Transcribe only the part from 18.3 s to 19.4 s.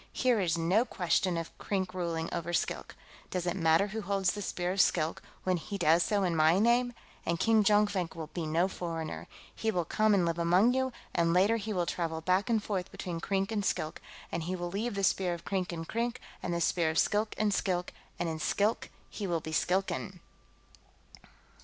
Skilk he will